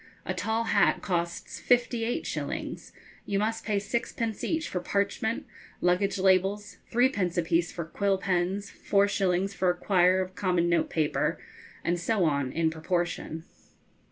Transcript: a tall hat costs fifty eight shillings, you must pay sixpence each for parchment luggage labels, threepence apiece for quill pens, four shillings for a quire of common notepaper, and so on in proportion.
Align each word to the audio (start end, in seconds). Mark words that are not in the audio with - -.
a 0.25 0.33
tall 0.33 0.63
hat 0.63 1.03
costs 1.03 1.59
fifty 1.59 2.03
eight 2.03 2.25
shillings, 2.25 2.91
you 3.27 3.37
must 3.37 3.63
pay 3.63 3.77
sixpence 3.77 4.43
each 4.43 4.67
for 4.67 4.79
parchment 4.79 5.45
luggage 5.79 6.17
labels, 6.17 6.77
threepence 6.89 7.37
apiece 7.37 7.71
for 7.71 7.85
quill 7.85 8.17
pens, 8.17 8.71
four 8.71 9.07
shillings 9.07 9.53
for 9.53 9.69
a 9.69 9.77
quire 9.77 10.19
of 10.19 10.33
common 10.33 10.67
notepaper, 10.67 11.37
and 11.83 11.99
so 11.99 12.25
on 12.25 12.51
in 12.51 12.71
proportion. 12.71 13.43